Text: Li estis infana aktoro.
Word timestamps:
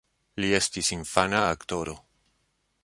Li 0.43 0.47
estis 0.59 0.89
infana 0.95 1.41
aktoro. 1.51 1.97